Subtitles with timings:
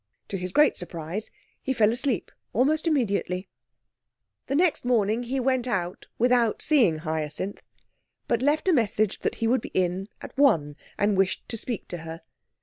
[0.29, 1.29] To his great surprise,
[1.61, 3.49] he fell asleep almost immediately.
[4.47, 7.61] The next morning he went out without seeing Hyacinth,
[8.27, 11.87] but left a message that he would be in at one, and wished to speak
[11.89, 12.21] to her.